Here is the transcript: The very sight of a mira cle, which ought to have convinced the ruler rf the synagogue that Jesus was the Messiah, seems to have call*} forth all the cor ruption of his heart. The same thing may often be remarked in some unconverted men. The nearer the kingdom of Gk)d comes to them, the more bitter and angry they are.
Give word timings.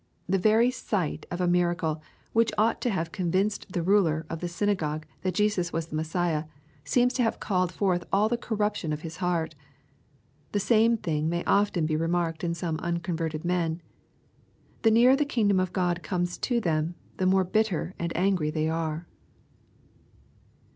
The 0.27 0.39
very 0.39 0.71
sight 0.71 1.27
of 1.29 1.41
a 1.41 1.47
mira 1.47 1.75
cle, 1.75 2.01
which 2.33 2.51
ought 2.57 2.81
to 2.81 2.89
have 2.89 3.11
convinced 3.11 3.71
the 3.71 3.83
ruler 3.83 4.25
rf 4.31 4.39
the 4.39 4.47
synagogue 4.47 5.05
that 5.21 5.35
Jesus 5.35 5.71
was 5.71 5.85
the 5.85 5.95
Messiah, 5.95 6.45
seems 6.83 7.13
to 7.13 7.21
have 7.21 7.39
call*} 7.39 7.67
forth 7.67 8.03
all 8.11 8.27
the 8.27 8.35
cor 8.35 8.57
ruption 8.57 8.91
of 8.91 9.01
his 9.01 9.17
heart. 9.17 9.53
The 10.53 10.59
same 10.59 10.97
thing 10.97 11.29
may 11.29 11.43
often 11.43 11.85
be 11.85 11.95
remarked 11.95 12.43
in 12.43 12.55
some 12.55 12.77
unconverted 12.79 13.45
men. 13.45 13.79
The 14.81 14.89
nearer 14.89 15.15
the 15.15 15.23
kingdom 15.23 15.59
of 15.59 15.71
Gk)d 15.71 16.01
comes 16.01 16.39
to 16.39 16.59
them, 16.59 16.95
the 17.17 17.27
more 17.27 17.43
bitter 17.43 17.93
and 17.99 18.11
angry 18.17 18.49
they 18.49 18.67
are. 18.67 19.05